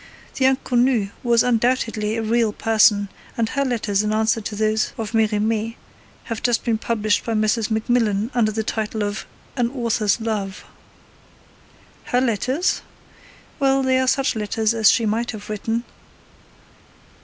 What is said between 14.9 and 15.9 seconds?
might have written.